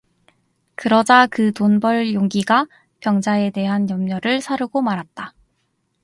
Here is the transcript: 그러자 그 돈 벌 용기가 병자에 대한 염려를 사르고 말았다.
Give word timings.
그러자 0.73 1.27
그 1.27 1.51
돈 1.51 1.79
벌 1.79 2.15
용기가 2.15 2.65
병자에 3.01 3.51
대한 3.51 3.87
염려를 3.87 4.41
사르고 4.41 4.81
말았다. 4.81 5.35